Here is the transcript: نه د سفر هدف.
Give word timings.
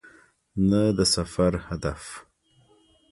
نه 0.69 0.81
د 0.97 0.99
سفر 1.15 1.53
هدف. 1.67 2.01